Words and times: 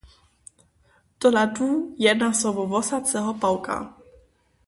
Tola 1.19 1.43
tu 1.55 1.67
jedna 2.05 2.29
so 2.39 2.49
wo 2.55 2.63
wosaceho 2.73 3.31
pawka. 3.41 3.75